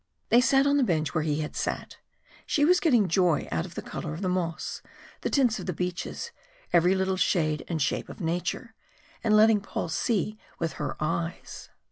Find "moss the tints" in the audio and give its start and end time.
4.29-5.59